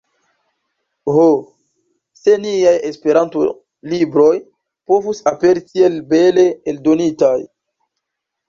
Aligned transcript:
Ho, 1.17 1.25
se 2.21 2.33
niaj 2.45 2.73
Esperanto-libroj 2.89 4.33
povus 4.93 5.23
aperi 5.35 5.67
tiel 5.75 6.03
bele 6.15 6.47
eldonitaj! 6.75 7.39